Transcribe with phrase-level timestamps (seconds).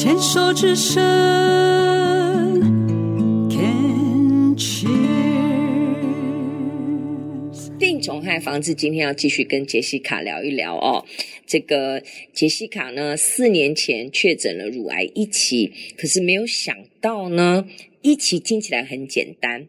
[0.00, 1.02] 牵手之声
[3.50, 4.96] ，Can cheers。
[7.80, 11.04] 病虫害防治，今天要继续跟杰西卡聊一聊哦。
[11.48, 12.00] 这个
[12.32, 17.66] 杰西卡呢，四年前确诊了乳癌一期，可是没有想到呢，
[18.00, 19.66] 一期听起来很简单。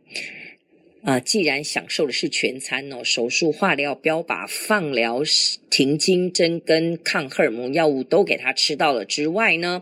[1.01, 5.21] 啊、既然享受的是全餐哦，手术、化疗、标靶、放疗、
[5.69, 9.81] 停经针跟抗荷尔蒙药物都给他吃到了之外呢，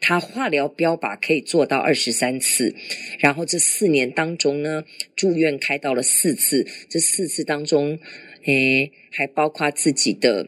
[0.00, 2.74] 他化疗、标靶可以做到二十三次，
[3.18, 4.84] 然后这四年当中呢，
[5.16, 7.98] 住院开到了四次，这四次当中，
[8.44, 10.46] 诶，还包括自己的。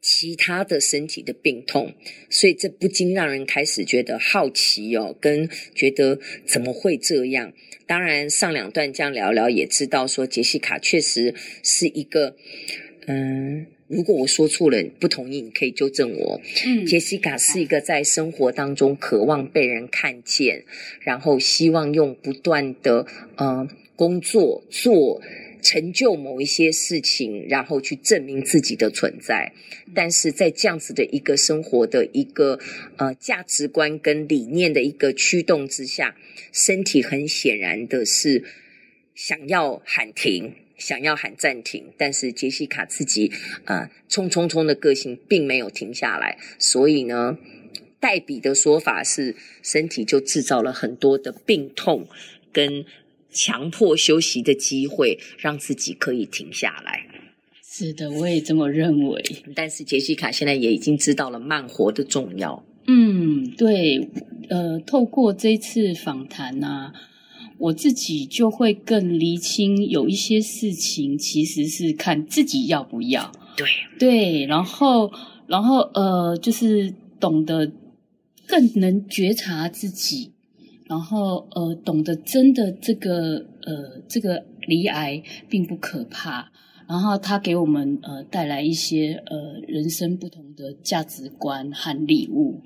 [0.00, 1.94] 其他的身体的病痛，
[2.28, 7.52] 所以这不禁让人开始觉得好奇哦，跟觉得怎么会这样？
[7.86, 12.36] 当然，上两段这样聊聊，也知道说杰西卡确实是一个，
[13.06, 16.40] 嗯，如果我说错了，不同意你可以纠正我。
[16.66, 20.64] 嗯，杰西卡是一个在生活当中渴望被人看见，
[21.00, 23.06] 然后希望用不断的
[23.36, 25.20] 嗯工作做。
[25.60, 29.52] 成就某一些事情，然后去证明自己的存在。
[29.94, 32.58] 但是在这样子的一个生活的一个
[32.96, 36.16] 呃价值观跟理念的一个驱动之下，
[36.52, 38.44] 身体很显然的是
[39.14, 41.92] 想要喊停，想要喊暂停。
[41.96, 43.32] 但是杰西卡自己
[43.64, 47.38] 呃冲冲冲的个性并没有停下来，所以呢，
[47.98, 52.08] 代笔的说法是身体就制造了很多的病痛
[52.52, 52.84] 跟。
[53.30, 57.06] 强迫休息的机会，让自己可以停下来。
[57.62, 59.22] 是的，我也这么认为。
[59.54, 62.64] 但是杰西卡现在也已经知道了慢活的重要。
[62.86, 64.08] 嗯，对。
[64.48, 66.92] 呃，透过这次访谈啊，
[67.56, 73.30] 我自己就会更厘清，有一些事情其实是看自己要不要。
[73.56, 73.66] 对
[73.98, 75.12] 对，然后
[75.46, 77.70] 然后呃，就是懂得
[78.48, 80.32] 更能觉察自己。
[80.90, 86.50] 然后，呃，懂得真的这个，呃，这个罹癌并不可怕。
[86.88, 92.60] 然后，它给我们呃带来一些呃人生不同的价值观和礼物。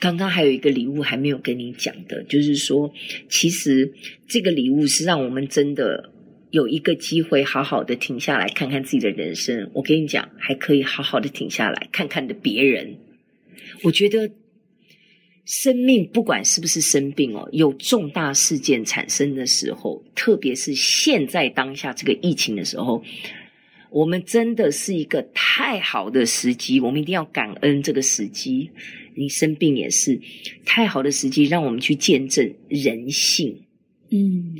[0.00, 2.92] 刚刚还有一个礼物还没有跟你讲的，就是说，
[3.28, 3.92] 其实
[4.26, 6.10] 这个礼物是让我们真的
[6.50, 9.70] 有一个机会，好好的停下来看看自己的人生。
[9.72, 12.96] 我跟你讲，还可以好好的停下来看看的别人。
[13.84, 14.28] 我觉得。
[15.44, 23.02] 生命不管是不是生病哦，有重大事件产生的时候，特别是现在当下这个疫情的时候，
[23.90, 28.70] 我们真的是一个太好的时机，我们一定要感恩这个时机。
[29.16, 30.18] 你生病也是
[30.64, 33.64] 太好的时机，让我们去见证人性。
[34.10, 34.54] 嗯，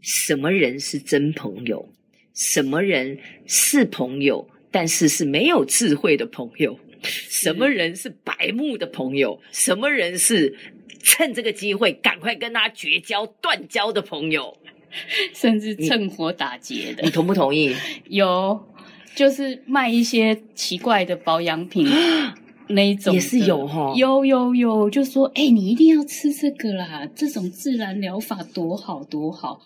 [0.00, 1.88] 什么人是真朋友？
[2.34, 6.78] 什么人是朋友，但是是没有智慧的朋友？
[7.02, 9.40] 什么人是白目的朋友？
[9.52, 10.56] 什么人是
[11.02, 14.56] 趁这个机会赶快跟他绝交、断交的朋友？
[15.34, 17.74] 甚至趁火打劫的，你， 你同不同意？
[18.08, 18.58] 有，
[19.14, 21.86] 就是卖一些奇怪的保养品
[22.68, 29.60] 那一种，也是有哈、哦，有有有，就说哎、欸，你一定要吃这个啦，这种自然疗法多好多好。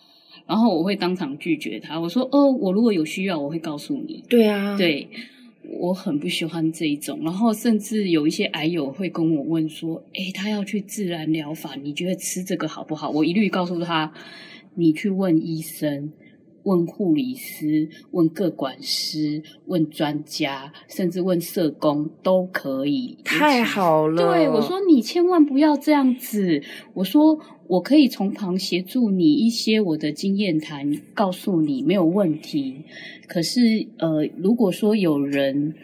[0.44, 4.24] 然后我会当场拒绝他，我说哦，我如果有需要，我会告诉你。
[4.28, 5.08] 对啊，对。
[5.80, 14.12] 我很不喜欢这一种，然后甚至有一些癌友会跟我问说：“诶，他要去自然疗法，你觉得吃这个好不好？”我一律告诉他
[14.76, 16.12] ：“你去问医生。”
[16.64, 23.18] 问护理师，问各管师，问专家，甚至问社工都可以。
[23.24, 24.32] 太好了！
[24.32, 26.62] 对，我说你千万不要这样子。
[26.94, 27.36] 我说
[27.72, 32.82] 我可以从旁协助你一些我的经验谈，告诉你没有问题。
[33.26, 35.74] 可是呃，如果说有人，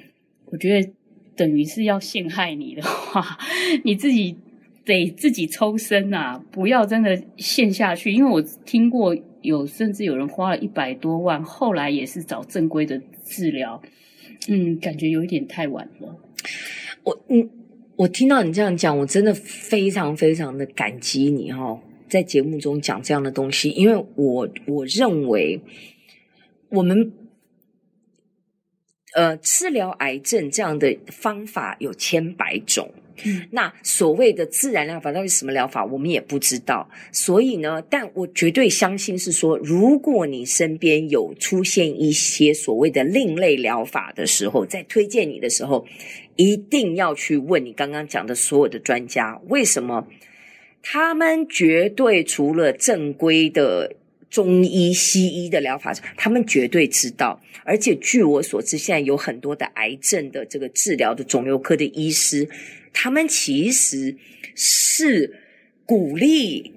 [0.47, 0.91] 我觉得
[1.35, 3.39] 等于是要陷害你的话，
[3.85, 4.37] 你自己
[4.85, 8.13] 得自己抽身啊，不要真的陷下去。
[8.13, 9.17] 因为我听过。
[9.41, 13.81] 有甚至有人花了一百多万，后来也是找正规的治疗，
[14.49, 16.17] 嗯，感觉有一点太晚了。
[17.05, 17.49] 我嗯，
[17.99, 25.61] 我听到你这样讲，我真的非常非常的感激你哦，在节目中讲这样的东西，因为我我认为
[26.69, 27.13] 我们
[29.15, 32.93] 呃治疗癌症这样的方法有千百种。
[33.51, 36.89] 那所谓的自然疗法到底什么疗法，我们也不知道。
[37.13, 45.87] 所以呢，但我绝对相信是说，如果你身边有出现一些所谓的另类疗法的时候，在推荐你的时候，
[46.37, 50.07] 一定要去问你刚刚讲的所有的专家，为什么？
[50.81, 53.97] 他们绝对除了正规的
[54.31, 57.41] 中医、西医的疗法，他们绝对知道。
[57.65, 62.49] 而且据我所知，现在有很多的癌症的这个治疗的肿瘤科的医师，
[62.93, 64.17] 他们其实
[64.55, 65.35] 是
[65.85, 66.73] 鼓励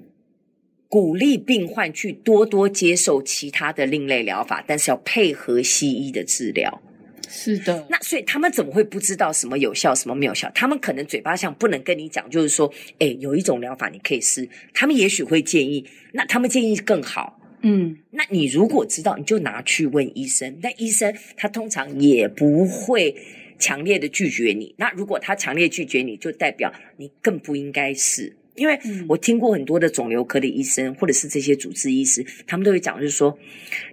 [0.88, 6.82] 鼓励病患去多多接受其他的另类疗法，但是要配合西医的治疗。
[7.30, 10.52] 是的，那所以他们怎么会不知道什么有效，什么没有效？
[10.54, 12.70] 他们可能嘴巴上不能跟你讲，就是说，
[13.00, 14.50] 哎，有一种疗法你可以试。
[14.74, 17.40] 他们也许会建议，那他们建议更好。
[17.62, 20.58] 嗯，那你如果知道，你就拿去问医生。
[20.62, 23.16] 那医生他通常也不会
[23.60, 24.74] 强烈的拒绝你。
[24.78, 28.36] 那如果他强烈拒绝你，就代表你更不应该试。
[28.56, 33.38] 因为我听过很多的肿瘤科的医生，或者是这些主治医师，他们都会讲，就是说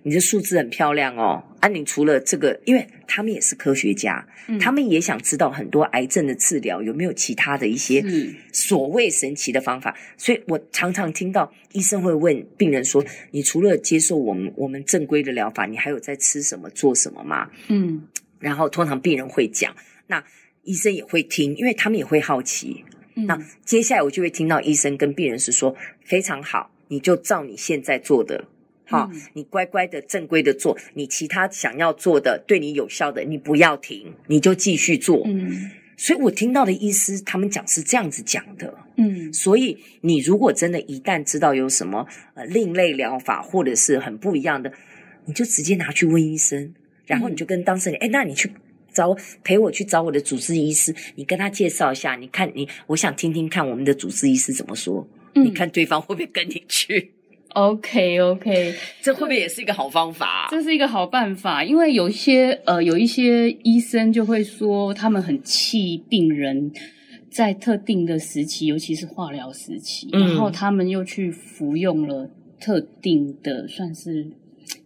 [0.03, 1.43] 你的数字很漂亮哦。
[1.61, 8.05] 啊，你除了这个，因为他们也是科学家，嗯、他们也想知道很多癌症的治疗有没有其他的一些
[8.53, 9.97] 所谓神奇的方法。
[10.17, 18.07] 所以我常常听到医生会问病人说：“你除了接受我们我们正规的疗法，你还有在吃什么、做什么吗？”嗯，
[18.39, 19.75] 然后通常病人会讲，
[20.07, 20.23] 那
[20.63, 22.85] 医生也会听，因为他们也会好奇。
[23.27, 25.75] 那接下来我就会听到医生跟病人是说，
[26.05, 28.45] 非常好，你就照你现在做的，
[28.87, 35.23] 好，嗯，你乖乖的正规的做，你其他想要做的对你有效的，你不要停，你就继续做。
[35.27, 38.73] 嗯，所以我听到的医师他们讲是这样子讲的。
[38.97, 44.73] 嗯，所以你如果真的一旦知道有什么呃另类疗法或者是很不一样的，
[45.27, 46.75] 你就直接拿去问医生，
[47.07, 48.51] 然后你就跟当事人，哎，那你去。
[48.93, 57.13] 找陪我去找我的主治医师，你跟他介绍一下，你看你，我想听听看我们的主治医师怎么说，嗯、你看对方会不会跟你去？
[57.55, 60.49] OK OK，这会不会也是一个好方法？
[60.51, 66.71] 这是一个好办法，因为有一些呃，有一些医生就会说，他们很气病人
[67.31, 72.31] 在特定的时期，尤其是化疗时期，嗯、然后他们又去服用了
[72.61, 74.31] 特定的算是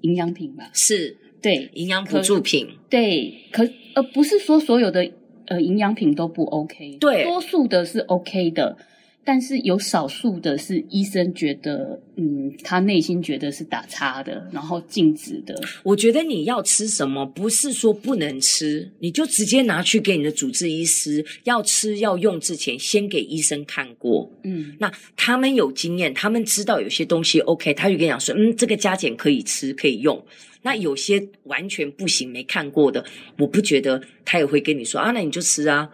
[0.02, 1.18] 营养品吧，是。
[1.42, 2.68] 对，营养补助品。
[2.88, 5.10] 对，可呃，不是说所有的
[5.46, 8.76] 呃营养品都不 OK，对，多数的是 OK 的，
[9.24, 15.60] 但是有少数的是医生觉得，嗯，他内心觉得是打叉的，然后禁止的。
[15.84, 24.30] 我觉得你要吃什么，不是说不能吃，你就直接拿去给你的主治医师，要吃要用之前，先给医生看过。
[24.42, 30.24] 嗯，那他们有经验，他们知道有些东西 OK，他就跟你讲说，嗯，这个加减可以吃，可以用。
[30.64, 33.04] 那有些完全不行，没看过的，
[33.38, 35.90] 我不觉得他也会跟你说啊，那你就吃啊，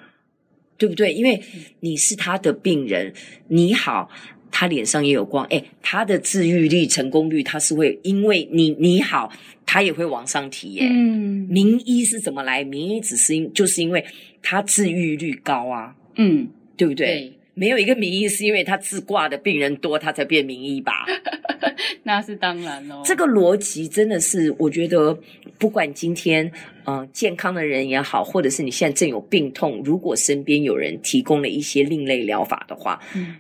[0.79, 1.13] 对不对？
[1.13, 1.43] 因为
[1.81, 3.13] 你是他的病人，
[3.49, 4.09] 你好，
[4.51, 9.31] 他脸上也有光，哎，他的治愈率、成功率，他是会因为你你好，
[9.67, 10.89] 他也会往上提耶。
[10.89, 12.63] 嗯，名医是怎么来？
[12.65, 14.05] 名医只是因就是因为
[14.41, 17.07] 他治愈率高啊，嗯，对不对？
[17.07, 17.38] 对。
[17.59, 21.05] 没有一个名医是因为他自挂的病人多，他才变名医吧？
[22.05, 23.03] 那是当然喽。
[23.05, 25.19] 这个逻辑真的是，我觉得
[25.59, 26.47] 不管今天
[26.85, 33.35] 嗯、呃、健康的人也好，或者是你现在正有病痛，如果身边有人提供了一些另类疗法的话，嗯，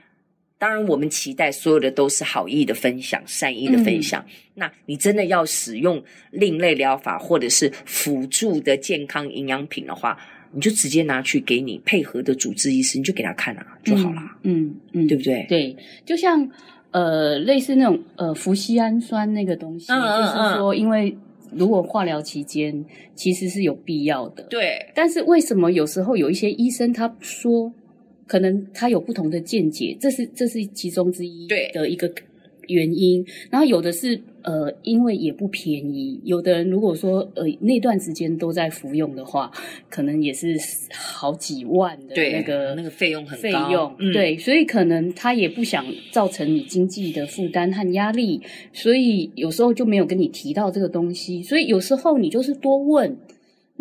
[0.59, 4.21] 当然我们期待所有的都是好意的分享、善意的分享。
[4.27, 10.19] 嗯、那你真的要使用另类疗法或者是辅助的健康营养品的话，
[10.53, 15.47] 你就直接拿去给你配合的主治医师，你就给他看啊就好了，嗯嗯，对不对？
[15.49, 16.49] 对，就像
[16.91, 21.17] 呃类似那种呃氟西氨酸那个东西，嗯嗯嗯，就是说，因为
[21.53, 22.85] 如果化疗期间
[23.15, 24.91] 其实是有必要的，对。
[24.95, 27.73] 但是为什么有时候有一些医生他说，
[28.27, 32.11] 可能他有不同的见解，这是这是其中之一的一个。
[32.69, 36.21] 原因，然后有的是呃，因为也不便宜。
[36.25, 39.51] 有的人如果说呃那段时间都在服用的话，
[39.91, 40.57] 可能也是
[40.95, 48.41] 好几万的那个那个费用很高费用，嗯、对，所以可能他也不想造成你经济的负担和压力，
[48.73, 51.43] 所以有时候就没有跟你提到这个东西。
[51.43, 53.17] 所以有时候你就是多问。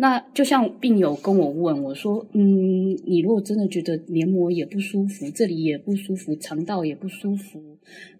[0.00, 7.60] 那就像病友跟我问我说：“嗯，你如果真的觉得黏膜也不舒服，这里也不舒服，肠道也不舒服，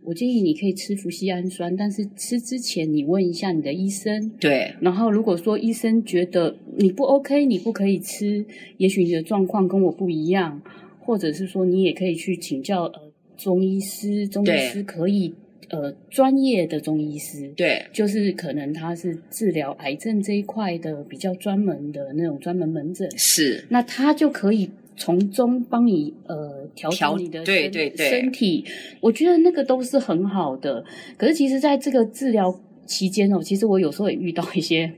[0.03, 4.29] 我建议你可以吃氟西氨酸，但是吃之前你问一下你的医生。
[4.41, 8.45] 对，然后如果说医生觉得你不 OK，你不可以吃，
[8.79, 10.61] 也许你的状况跟我不一样，
[10.99, 15.33] 或者是说你也可以去请教呃中医师，中医师可以。”
[15.71, 28.65] 呃，专业的中医师，对，就是可能他是治疗癌症这一块的比较专门的那种专门门诊，是，那他就可以从中帮你呃调整你的身对对对身体，
[29.01, 30.83] 我觉得那个都是很好的。
[31.19, 34.91] 可是其实在这个治疗期间哦，其实我有时候也遇到一些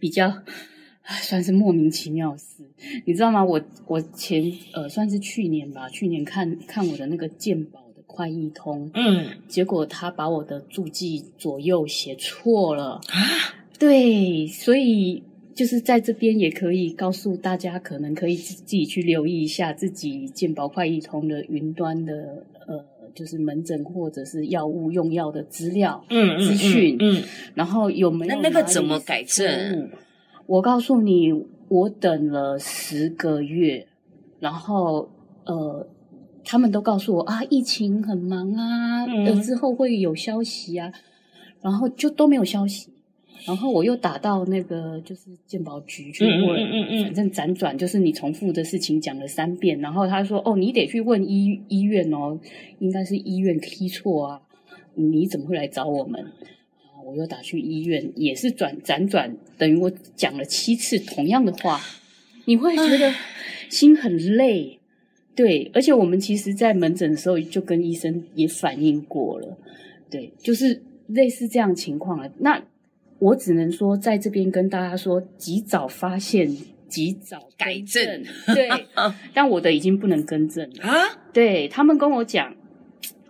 [0.00, 0.42] 比较
[1.04, 2.64] 算是莫名其妙的事，
[3.04, 3.44] 你知道吗？
[3.44, 7.87] 我我前呃算是去年吧，去年看看我的那个健保。
[8.08, 13.00] 快易通，嗯，结果他把我的注记左右写错了。
[13.06, 13.20] 啊，
[13.78, 15.22] 对，所以
[15.54, 22.84] 就是在这边也可以告诉大家，可能可以自己去留意一下自己健保快易通的云端的呃，
[23.14, 27.22] 就是门诊或者是药物用药的资料，嗯资讯，嗯，
[27.54, 29.90] 然后有没有那那个怎么改正？
[30.46, 31.30] 我告诉你，
[31.68, 33.86] 我等了十个月，
[34.40, 35.08] 然后
[35.44, 35.86] 呃。
[36.50, 40.90] 他们都告诉我啊，疫情很忙啊，嗯、呃，之后会有消息啊，
[41.60, 42.88] 然后就都没有消息，
[43.44, 52.40] 然后我又打到那个就是健保局去问，嗯嗯嗯，反正辗转就是你重复的事情讲了三遍，然后他说哦，你得去问医医院哦，
[52.78, 54.40] 应该是医院 key 错啊，
[54.94, 56.32] 你怎么会来找我们？
[57.04, 61.78] 我又打去医院，也是转辗转，等于我讲了七次同样的话，
[62.46, 63.12] 你会觉得
[63.68, 64.77] 心很累。
[65.38, 69.56] 对，而且我们其实，在门诊的时候就跟医生也反映过了，
[70.10, 72.28] 对，就是类似这样情况了。
[72.38, 72.60] 那
[73.20, 76.50] 我只能说，在这边跟大家说，及早发现，
[76.88, 78.24] 及早改正。
[78.52, 78.68] 对，
[79.32, 81.04] 但我的已经不能更正了啊。
[81.32, 82.52] 对，他们跟我讲，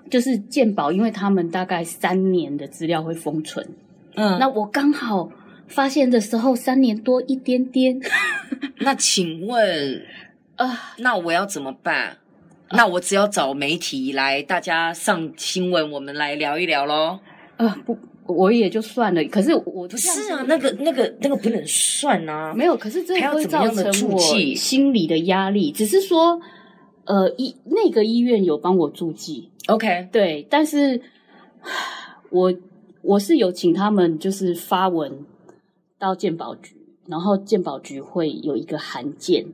[0.09, 3.69] 就是健保，因为他们大概三年的资料会封存。
[4.15, 5.31] 嗯，那我刚好
[5.67, 8.00] 发现的时候，三年多一点点。
[8.79, 10.03] 那请问？
[10.59, 12.19] 啊、呃，那我要怎么办？
[12.69, 17.19] 呃、那我只要找媒体来，大家上新闻，我们来聊一聊喽。
[17.57, 17.97] 啊、呃，不，
[18.27, 19.25] 我也就算了。
[19.25, 22.53] 可是我不是啊，那个、那个、那个不能算啊。
[22.53, 24.19] 没有，可是这会造成我
[24.57, 25.71] 心理的压力。
[25.71, 26.41] 只是说，
[27.05, 30.45] 呃，医那个医院有帮我注记，OK，对。
[30.50, 31.00] 但是，
[32.31, 32.53] 我
[33.03, 35.25] 我是有请他们就是发文
[35.99, 39.47] 到健保局，然后健保局会有一个函件。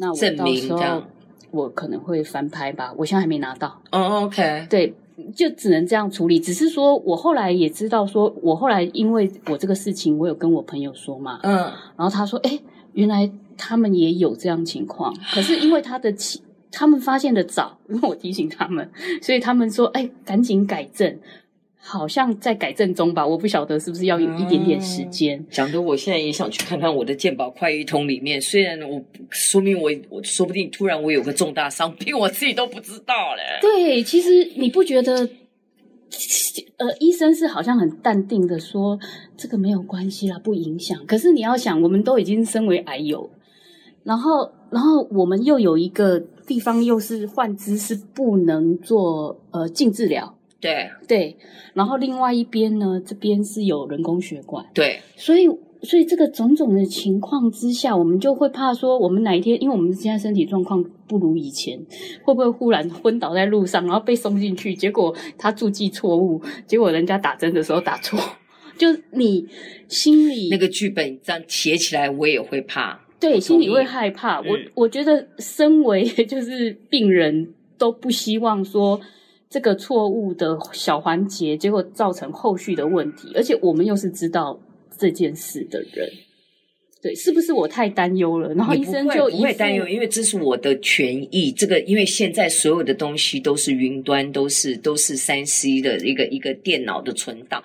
[0.00, 1.02] 那我到时候
[1.50, 3.80] 我可能会翻拍吧，我现在还没拿到。
[3.92, 4.94] 哦、oh，OK，对，
[5.34, 6.40] 就只能这样处理。
[6.40, 11.56] 只是说我后来也知道，说我后来因为我这个事情，我有跟我朋友说嘛，嗯，
[11.96, 12.58] 然后他说，哎，
[12.94, 16.40] 原来他们也有这样情况，可是因为他的起，
[16.72, 18.90] 他们发现的早， 因为我提醒他们，
[19.20, 21.18] 所以他们说，哎，赶紧改正。
[21.82, 25.38] 好像在改正中吧，我不晓得是不是要有一点点时间。
[25.40, 33.42] 嗯、讲的我现在也想去看看我的健保快一通里面，虽然我说明我我说不定突然我有个重大伤病，我自己都不知道嘞。
[33.62, 35.28] 对，其实你不觉得，
[36.76, 38.98] 呃，医生是好像很淡定的说
[39.36, 41.04] 这个没有关系啦，不影响。
[41.06, 43.30] 可是你要想，我们都已经身为癌友，
[44.04, 50.36] 然后然后我们又有一个地方又是患肢是不能做呃静治疗。
[50.60, 50.90] 对。
[51.08, 51.36] 对，
[51.74, 55.48] 然后另外一边呢，这边是有人工血管，对，所以
[55.82, 61.80] 所以这个种种的情况之下，我们就会怕说，我们哪一天，因为我们现在身体状况不如以前，
[62.22, 68.20] 会不会忽然昏倒在路上，然后被送进去，结果他注记错误，结果人家打针的时候打错，
[68.76, 69.48] 就你
[69.88, 74.40] 心里那个剧本这样写起来，我也会怕，对，心里会害怕。
[74.42, 79.00] 嗯、我我觉得身为 就是病人都不希望说。
[79.50, 84.56] 这个错误的小环节，结果造成后续的问题，而且我们又是知道
[84.96, 86.08] 这件事的人，
[87.02, 88.54] 对，是不是我太担忧了？
[88.54, 91.50] 然后医生就不会担忧，因为这是我的权益。
[91.50, 97.60] 这个因为现在所有的东西都是云端，都是都是三 C 的一个一个电脑的存档，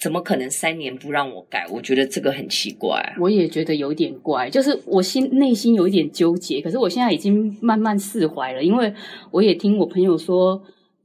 [0.00, 1.64] 怎么可能三年不让我改？
[1.70, 3.14] 我觉得这个很奇怪。
[3.20, 8.92] 我也觉得有点怪，就是我心内心有一点纠结，可是我现在已经慢慢释怀了，因为
[9.30, 10.60] 我也听我朋友说。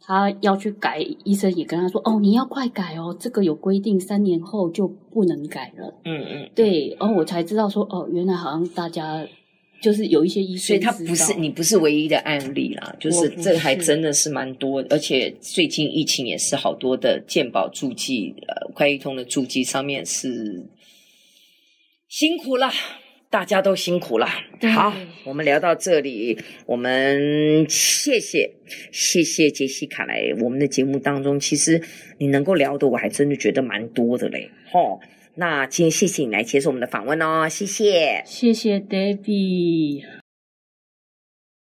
[0.08, 9.28] 他要去改，医生也跟他说：“哦，你要快改哦，这个有规定，三年后就不能改了。”嗯嗯，对，然后我才知道说：“哦，原来好像大家
[9.82, 20.70] 就是有一些医生，所以他不是你不是唯一的案例啦，就是这还真的是蛮多，而且最近疫情也是好多的健保助记，呃，快易通的助记上面是
[22.08, 22.70] 辛苦了。”
[23.36, 24.26] 大家都辛苦了，
[24.74, 24.94] 好，
[25.26, 28.50] 我们聊到这里，我们谢谢
[28.94, 31.82] 谢谢杰西卡来我们的节目当中，其实
[32.18, 35.02] 你能够聊的，我还真的觉得蛮多的嘞，哦，
[35.36, 40.25] 那今天谢谢你来接受我们的访问哦，谢谢，谢谢 Debbie。